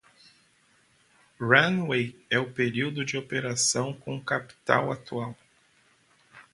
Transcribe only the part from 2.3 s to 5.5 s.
o período de operação com o capital atual.